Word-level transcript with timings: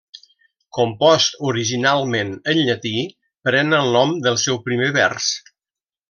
Compost 0.77 1.35
originalment 1.49 2.31
en 2.53 2.61
llatí, 2.71 2.93
pren 3.49 3.79
el 3.83 3.91
nom 3.99 4.15
del 4.29 4.39
seu 4.49 4.57
primer 4.71 4.89
vers. 5.01 5.29